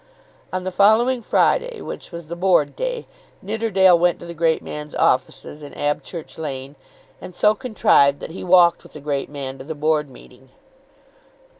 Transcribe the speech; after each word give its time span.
On 0.51 0.63
the 0.63 0.71
following 0.71 1.21
Friday, 1.21 1.79
which 1.79 2.11
was 2.11 2.25
the 2.27 2.35
Board 2.35 2.75
day, 2.75 3.05
Nidderdale 3.43 3.99
went 3.99 4.19
to 4.19 4.25
the 4.25 4.33
great 4.33 4.63
man's 4.63 4.95
offices 4.95 5.61
in 5.61 5.75
Abchurch 5.75 6.39
Lane, 6.39 6.75
and 7.21 7.35
so 7.35 7.53
contrived 7.53 8.19
that 8.21 8.31
he 8.31 8.43
walked 8.43 8.81
with 8.81 8.93
the 8.93 8.99
great 8.99 9.29
man 9.29 9.59
to 9.59 9.63
the 9.63 9.75
Board 9.75 10.09
meeting. 10.09 10.49